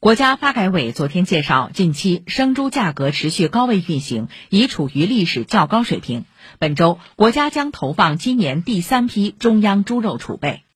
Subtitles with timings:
[0.00, 6.24] 国家发改委昨天介绍近期生猪价格持续高位运行已处于历史较高水平。
[6.58, 10.62] 本周国家将投放今年第三批中央猪肉储备。